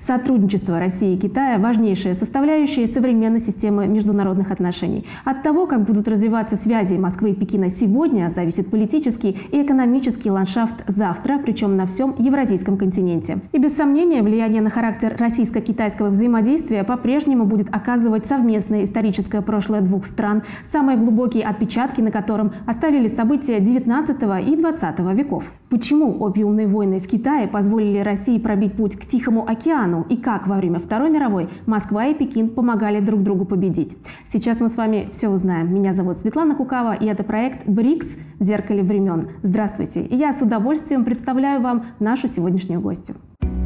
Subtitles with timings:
[0.00, 5.04] Сотрудничество России и Китая– важнейшая составляющая современной системы международных отношений.
[5.24, 10.84] От того, как будут развиваться связи Москвы и Пекина сегодня, зависит политический и экономический ландшафт
[10.86, 13.40] завтра, причем на всем евразийском континенте.
[13.50, 20.06] И без сомнения, влияние на характер российско-китайского взаимодействия по-прежнему будет оказывать совместное историческое прошлое двух
[20.06, 25.44] стран, самые глубокие отпечатки на котором оставили события XIX и XX веков.
[25.70, 30.56] Почему опиумные войны в Китае позволили России пробить путь к Тихому океану и как во
[30.56, 33.96] время Второй мировой Москва и Пекин помогали друг другу победить?
[34.30, 35.72] Сейчас мы с вами все узнаем.
[35.72, 38.08] Меня зовут Светлана Кукава, и это проект «БРИКС.
[38.38, 39.30] В зеркале времен».
[39.42, 40.02] Здравствуйте!
[40.02, 43.16] И я с удовольствием представляю вам нашу сегодняшнюю гостью.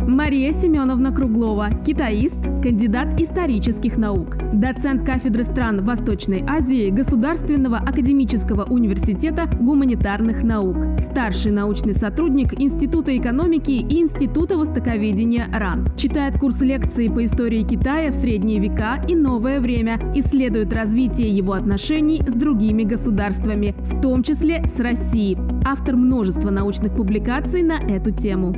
[0.07, 9.47] Мария Семеновна Круглова, китаист, кандидат исторических наук, доцент кафедры стран Восточной Азии Государственного академического университета
[9.47, 15.97] гуманитарных наук, старший научный сотрудник Института экономики и Института востоковедения РАН.
[15.97, 21.53] Читает курс лекций по истории Китая в средние века и новое время, исследует развитие его
[21.53, 25.39] отношений с другими государствами, в том числе с Россией.
[25.65, 28.57] Автор множества научных публикаций на эту тему.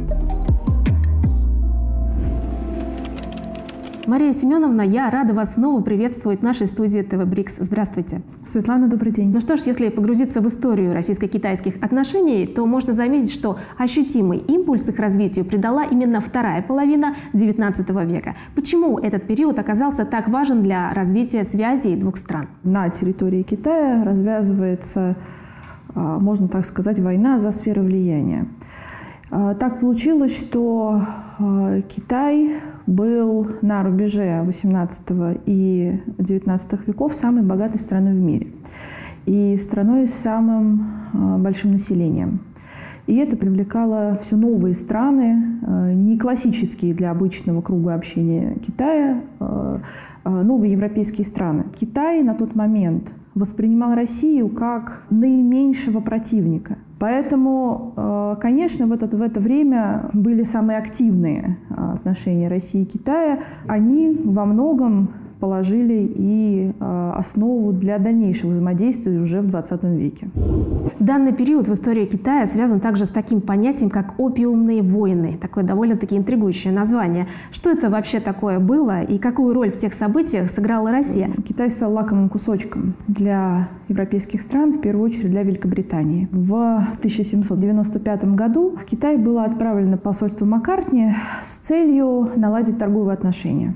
[4.06, 7.56] Мария Семеновна, я рада вас снова приветствовать в нашей студии ТВ Брикс.
[7.58, 8.20] Здравствуйте.
[8.44, 9.32] Светлана, добрый день.
[9.32, 14.86] Ну что ж, если погрузиться в историю российско-китайских отношений, то можно заметить, что ощутимый импульс
[14.88, 18.34] их развитию придала именно вторая половина XIX века.
[18.54, 22.48] Почему этот период оказался так важен для развития связей двух стран?
[22.62, 25.16] На территории Китая развязывается,
[25.94, 28.48] а, можно так сказать, война за сферу влияния.
[29.30, 31.00] А, так получилось, что
[31.38, 38.48] а, Китай был на рубеже 18 и 19 веков самой богатой страной в мире
[39.26, 42.40] и страной с самым а, большим населением.
[43.06, 45.58] И это привлекало все новые страны,
[45.94, 49.20] не классические для обычного круга общения Китая,
[50.24, 51.66] новые европейские страны.
[51.78, 56.78] Китай на тот момент воспринимал Россию как наименьшего противника.
[56.98, 62.86] Поэтому, э, конечно, в это, в это время были самые активные э, отношения России и
[62.86, 63.40] Китая.
[63.66, 65.10] Они во многом
[65.44, 70.30] положили и э, основу для дальнейшего взаимодействия уже в 20 веке.
[70.98, 75.36] Данный период в истории Китая связан также с таким понятием, как опиумные войны.
[75.38, 77.26] Такое довольно-таки интригующее название.
[77.52, 81.30] Что это вообще такое было и какую роль в тех событиях сыграла Россия?
[81.46, 86.26] Китай стал лакомым кусочком для европейских стран, в первую очередь для Великобритании.
[86.32, 86.54] В
[87.00, 91.12] 1795 году в Китай было отправлено посольство Маккартни
[91.42, 93.74] с целью наладить торговые отношения.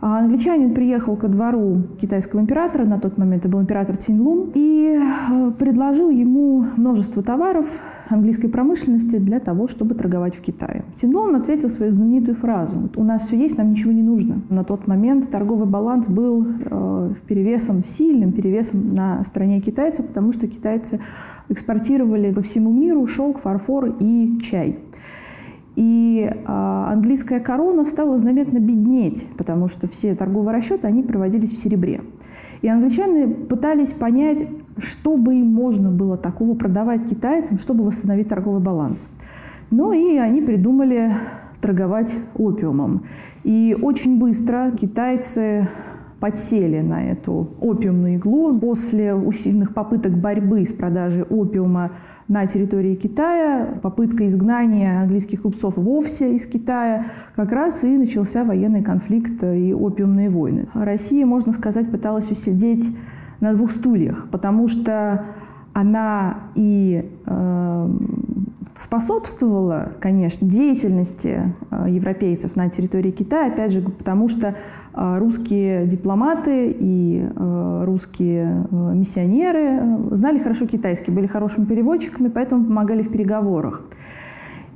[0.00, 4.98] А англичанин приехал ко двору китайского императора, на тот момент это был император Цинлун, и
[4.98, 7.66] э, предложил ему множество товаров
[8.08, 10.84] английской промышленности для того, чтобы торговать в Китае.
[10.92, 14.42] Цинлун ответил свою знаменитую фразу «У нас все есть, нам ничего не нужно».
[14.50, 20.46] На тот момент торговый баланс был э, перевесом, сильным перевесом на стороне китайцев, потому что
[20.46, 21.00] китайцы
[21.48, 24.78] экспортировали по всему миру шелк, фарфор и чай.
[25.76, 31.58] И а, английская корона стала заметно беднеть, потому что все торговые расчеты, они проводились в
[31.58, 32.00] серебре.
[32.62, 34.46] И англичане пытались понять,
[34.78, 39.08] что бы им можно было такого продавать китайцам, чтобы восстановить торговый баланс.
[39.70, 41.12] Ну и они придумали
[41.60, 43.02] торговать опиумом.
[43.44, 45.68] И очень быстро китайцы
[46.20, 48.58] подсели на эту опиумную иглу.
[48.58, 51.92] После усиленных попыток борьбы с продажей опиума
[52.28, 57.06] на территории Китая, попытка изгнания английских купцов вовсе из Китая,
[57.36, 60.68] как раз и начался военный конфликт и опиумные войны.
[60.74, 62.96] Россия, можно сказать, пыталась усидеть
[63.40, 65.26] на двух стульях, потому что
[65.72, 67.90] она и э,
[68.78, 74.56] способствовала, конечно, деятельности э, европейцев на территории Китая, опять же, потому что
[74.96, 83.10] русские дипломаты и э, русские миссионеры знали хорошо китайский, были хорошими переводчиками, поэтому помогали в
[83.10, 83.84] переговорах.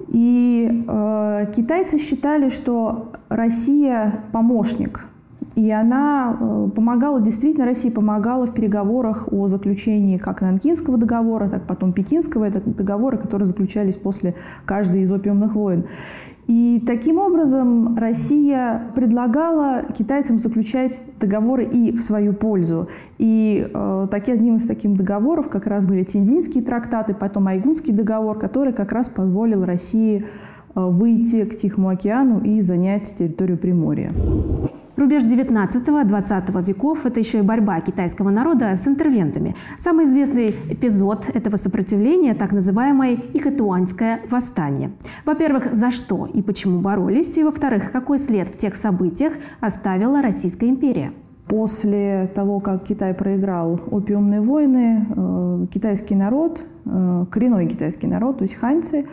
[0.09, 5.07] И э, китайцы считали, что Россия помощник
[5.57, 11.67] и она э, помогала, действительно, Россия помогала в переговорах о заключении как Нанкинского договора, так
[11.67, 12.45] потом Пекинского.
[12.45, 15.87] Это договоры, которые заключались после каждой из опиумных войн.
[16.47, 22.89] И таким образом Россия предлагала китайцам заключать договоры и в свою пользу.
[23.19, 28.39] И э, таки, одним из таких договоров как раз были Тиндинские трактаты, потом Айгунский договор,
[28.39, 30.25] который как раз позволил России
[30.75, 34.13] э, выйти к Тихому океану и занять территорию Приморья.
[35.01, 39.57] Рубеж 19-20 веков– это еще и борьба китайского народа с интервентами.
[39.79, 44.91] Самый известный эпизод этого сопротивления– так называемое Ихэтуанское восстание.
[45.25, 50.69] Во-первых, за что и почему боролись, и во-вторых, какой след в тех событиях оставила Российская
[50.69, 51.15] империя.
[51.49, 58.43] После того, как Китай проиграл опиумные войны, э, китайский народ, э, коренной китайский народ, то
[58.43, 59.07] есть ханьцы,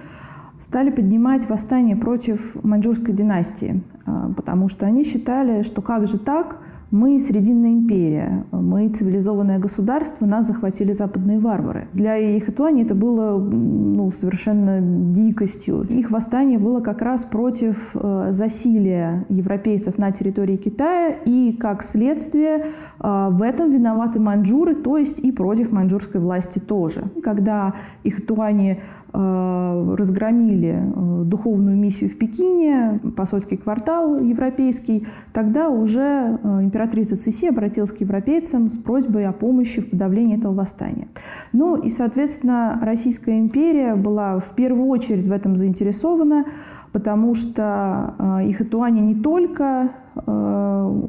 [0.59, 6.57] стали поднимать восстание против маньчжурской династии, э, потому что они считали, что как же так–
[6.91, 11.87] мы Срединная империя, мы цивилизованное государство, нас захватили западные варвары.
[11.91, 14.79] Для их Ихэтуани это было ну, совершенно
[15.11, 15.81] дикостью.
[15.89, 22.67] Их восстание было как раз против э, засилия европейцев на территории Китая, и как следствие
[22.99, 27.03] э, в этом виноваты маньчжуры, то есть и против маньчжурской власти тоже.
[27.21, 27.73] Когда
[28.03, 28.79] их Ихэтуани
[29.19, 30.79] Э, разгромили
[31.23, 38.69] духовную миссию в Пекине, посольский квартал европейский, тогда уже э, императрица Циси обратилась к европейцам
[38.69, 41.07] с просьбой о помощи в подавлении этого восстания.
[41.51, 46.45] Ну и, соответственно, Российская империя была в первую очередь в этом заинтересована,
[46.91, 48.13] потому что
[48.45, 49.89] их Ихэтуане не только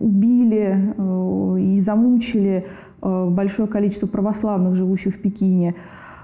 [0.00, 0.94] убили
[1.60, 2.66] и замучили
[3.02, 5.74] большое количество православных, живущих в Пекине,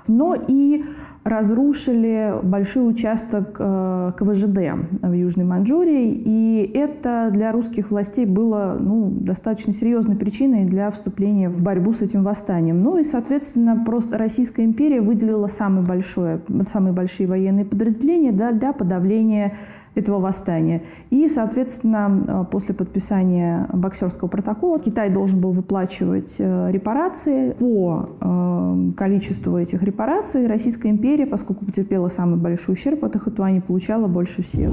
[0.08, 0.87] но и
[1.25, 4.59] разрушили большой участок э, КВЖД
[5.00, 11.49] в Южной Маньчжурии, и это для русских властей было ну, достаточно серьезной причиной для вступления
[11.49, 12.82] в борьбу с этим восстанием.
[12.82, 18.75] Ну и, соответственно, просто Российская империя выделила самые, большое, самые большие военные подразделения да, для
[18.75, 19.55] подавления
[19.94, 20.82] этого восстания.
[21.11, 27.52] И, соответственно, э, после подписания боксерского протокола Китай должен был выплачивать э, репарации.
[27.52, 34.06] По э, количеству этих репараций Российская империя, поскольку потерпела самый большой ущерб от Ахатуани, получала
[34.06, 34.73] больше всех.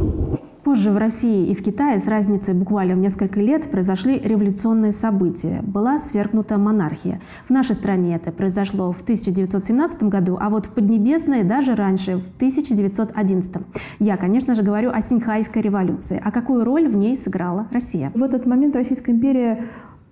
[0.64, 5.62] Позже в России и в Китае с разницей буквально в несколько лет произошли революционные события.
[5.64, 7.20] Была свергнута монархия.
[7.48, 12.36] В нашей стране это произошло в 1917 году, а вот в Поднебесной даже раньше, в
[12.36, 13.56] 1911.
[14.00, 16.22] Я, конечно же, говорю о Синьхайской революции.
[16.24, 18.12] А какую роль в ней сыграла Россия?
[18.14, 19.64] В этот момент Российская империя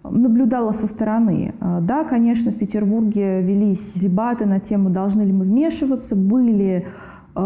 [0.04, 1.54] наблюдала со стороны.
[1.60, 6.88] Да, конечно, в Петербурге велись дебаты на тему, должны ли мы вмешиваться, были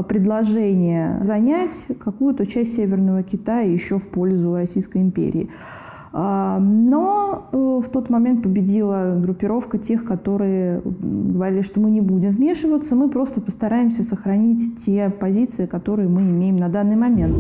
[0.01, 5.49] предложение занять какую-то часть Северного Китая еще в пользу Российской империи.
[6.15, 12.29] А, но э, в тот момент победила группировка тех, которые говорили, что мы не будем
[12.29, 17.35] вмешиваться, мы просто постараемся сохранить те позиции, которые мы имеем на данный момент.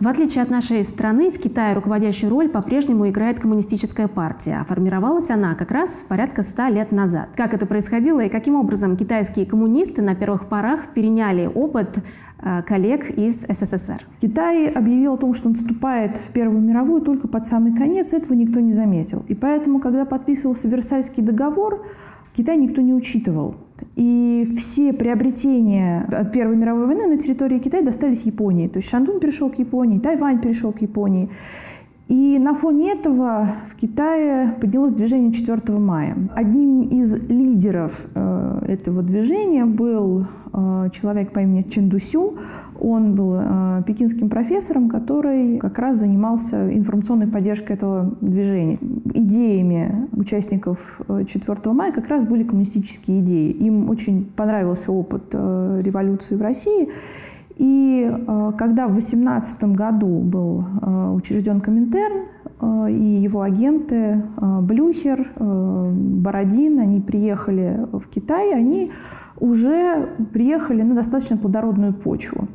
[0.00, 5.30] В отличие от нашей страны, в Китае руководящую роль по-прежнему играет коммунистическая партия, а формировалась
[5.30, 7.28] она как раз порядка ста лет назад.
[7.36, 11.98] Как это происходило и каким образом китайские коммунисты на первых порах переняли опыт
[12.42, 14.06] Э, коллег из СССР.
[14.20, 18.32] Китай объявил о том, что он вступает в Первую мировую только под самый конец, этого
[18.32, 19.24] никто не заметил.
[19.28, 21.84] И поэтому, когда подписывался Версальский договор,
[22.32, 23.56] Китай никто не учитывал.
[23.96, 28.68] И все приобретения от Первой мировой войны на территории Китая достались Японии.
[28.68, 31.28] То есть Шандун перешел к Японии, Тайвань перешел к Японии.
[32.10, 36.16] И на фоне этого в Китае поднялось движение 4 мая.
[36.34, 42.34] Одним из лидеров э, этого движения был э, человек по имени Чен Дусю.
[42.80, 48.80] Он был э, пекинским профессором, который как раз занимался информационной поддержкой этого движения.
[49.14, 53.52] Идеями участников 4 мая как раз были коммунистические идеи.
[53.52, 56.88] Им очень понравился опыт революции в России.
[57.56, 62.26] И э, когда в 2018 году был э, учрежден Коминтерн,
[62.60, 64.22] э, и его агенты
[64.62, 68.92] Блюхер, Бородин, они приехали в Китай, они
[69.38, 72.48] уже приехали на достаточно плодородную почву.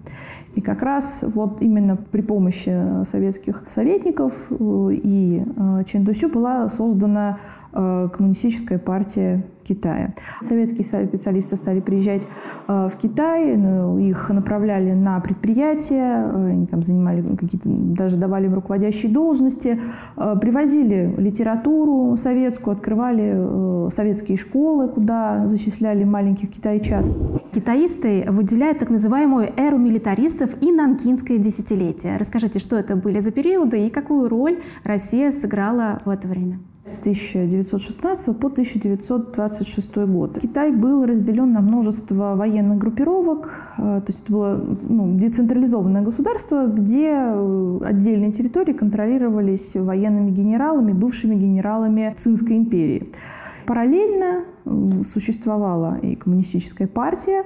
[0.53, 5.43] И как раз вот именно при помощи советских советников и
[5.85, 7.39] Чендусю была создана
[7.75, 10.11] коммунистическая партия Китая.
[10.41, 12.27] Советские специалисты стали приезжать
[12.67, 18.45] э, в Китай, ну, их направляли на предприятия, э, они там занимали какие-то, даже давали
[18.45, 19.79] им руководящие должности,
[20.15, 27.05] э, привозили литературу советскую, открывали советские школы, куда зачисляли маленьких китайчат.
[27.53, 32.17] Китаисты выделяют так называемую эру милитаристов и нанкинское десятилетие.
[32.17, 36.59] Расскажите, что это были за периоды и какую роль Россия сыграла в это время?
[36.85, 40.37] С 1916 по 1926 год.
[40.39, 43.49] Китай был разделен на множество военных группировок,
[43.79, 50.91] э, то есть это было ну, децентрализованное государство, где э, отдельные территории контролировались военными генералами,
[50.91, 53.09] бывшими генералами Цинской империи.
[53.65, 54.43] Параллельно
[55.05, 57.45] существовала и коммунистическая партия,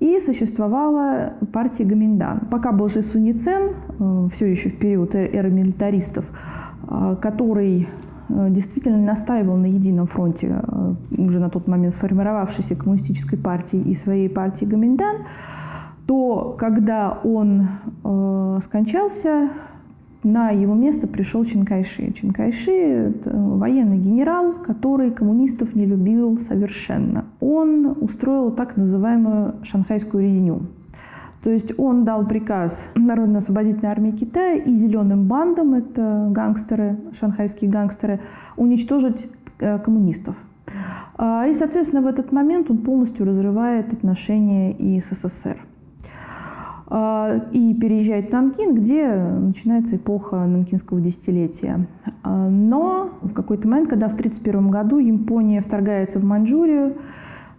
[0.00, 2.48] и существовала партия Гаминдан.
[2.50, 3.70] Пока был же Суньцен,
[4.00, 6.32] э, все еще в период эры милитаристов,
[7.22, 7.86] который
[8.50, 10.62] действительно настаивал на едином фронте
[11.16, 15.16] уже на тот момент сформировавшейся коммунистической партии и своей партии Гоминдан,
[16.06, 17.68] то когда он
[18.62, 19.50] скончался,
[20.22, 22.12] на его место пришел Чинкайши.
[22.12, 27.24] Чинкайши– военный генерал, который коммунистов не любил совершенно.
[27.40, 30.62] Он устроил так называемую шанхайскую резню.
[31.42, 38.20] То есть он дал приказ Народно-освободительной армии Китая и зеленым бандам, это гангстеры, шанхайские гангстеры,
[38.56, 39.26] уничтожить
[39.58, 40.36] э, коммунистов.
[41.16, 45.58] А, и, соответственно, в этот момент он полностью разрывает отношения и с СССР.
[46.88, 51.86] А, и переезжает в Нанкин, где начинается эпоха нанкинского десятилетия.
[52.22, 56.96] А, но в какой-то момент, когда в 1931 году Япония вторгается в Маньчжурию,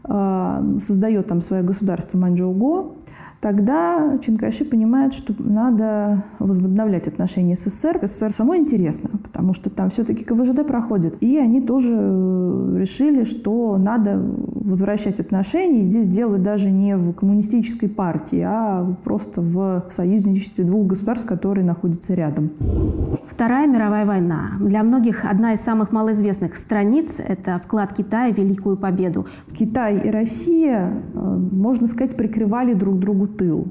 [0.04, 2.96] создает там свое государство Маньчжоу-Го,
[3.42, 8.00] тогда Чинкайши понимает, что надо возобновлять отношения с СССР.
[8.04, 11.22] СССР самой интересно, потому что там все-таки КВЖД проходит.
[11.22, 15.82] И они тоже э, решили, что надо возвращать отношения.
[15.82, 21.66] И здесь дело даже не в коммунистической партии, а просто в союзничестве двух государств, которые
[21.66, 22.52] находятся рядом.
[23.28, 24.52] Вторая мировая война.
[24.60, 29.26] Для многих одна из самых малоизвестных страниц– это вклад Китая в Великую Победу.
[29.54, 33.68] Китай и Россия, э, можно сказать, прикрывали друг другу тыл.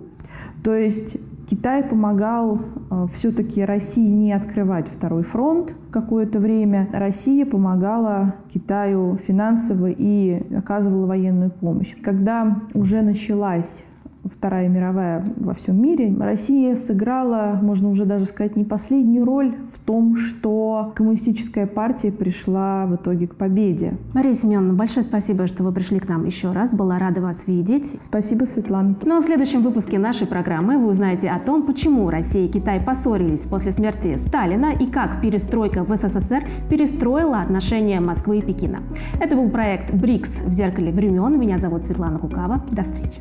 [0.62, 1.18] То есть
[1.50, 6.88] Китай помогал э, все-таки России не открывать второй фронт какое-то время.
[6.92, 11.94] Россия помогала Китаю финансово и оказывала военную помощь.
[12.02, 13.84] Когда уже началась
[14.30, 19.78] Вторая мировая во всем мире, Россия сыграла, можно уже даже сказать, не последнюю роль в
[19.78, 23.94] том, что коммунистическая партия пришла в итоге к победе.
[24.14, 26.74] Мария Семеновна, большое спасибо, что вы пришли к нам еще раз.
[26.74, 27.96] Была рада вас видеть.
[28.00, 28.96] Спасибо, Светлана.
[29.02, 32.80] Ну а в следующем выпуске нашей программы вы узнаете о том, почему Россия и Китай
[32.80, 38.80] поссорились после смерти Сталина и как перестройка в СССР перестроила отношения Москвы и Пекина.
[39.20, 41.38] Это был проект БРИКС в зеркале времен.
[41.38, 42.64] Меня зовут Светлана Кукава.
[42.70, 43.20] До встречи.